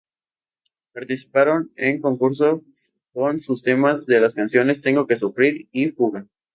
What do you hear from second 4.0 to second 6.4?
de las canciones, "Tengo que sufrir" y "Fuga".